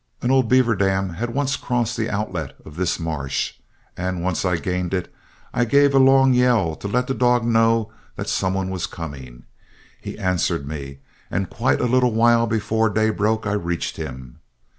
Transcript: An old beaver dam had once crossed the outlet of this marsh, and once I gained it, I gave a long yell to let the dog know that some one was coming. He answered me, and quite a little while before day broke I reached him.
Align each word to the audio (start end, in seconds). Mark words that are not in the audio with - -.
An 0.23 0.31
old 0.31 0.49
beaver 0.49 0.75
dam 0.75 1.09
had 1.09 1.31
once 1.35 1.55
crossed 1.55 1.95
the 1.95 2.09
outlet 2.09 2.55
of 2.65 2.75
this 2.75 2.99
marsh, 2.99 3.53
and 3.95 4.23
once 4.23 4.43
I 4.43 4.57
gained 4.57 4.95
it, 4.95 5.13
I 5.53 5.63
gave 5.63 5.93
a 5.93 5.99
long 5.99 6.33
yell 6.33 6.75
to 6.77 6.87
let 6.87 7.05
the 7.05 7.13
dog 7.13 7.45
know 7.45 7.91
that 8.15 8.27
some 8.27 8.55
one 8.55 8.71
was 8.71 8.87
coming. 8.87 9.43
He 10.01 10.17
answered 10.17 10.67
me, 10.67 11.01
and 11.29 11.51
quite 11.51 11.81
a 11.81 11.85
little 11.85 12.13
while 12.15 12.47
before 12.47 12.89
day 12.89 13.11
broke 13.11 13.45
I 13.45 13.51
reached 13.53 13.97
him. 13.97 14.39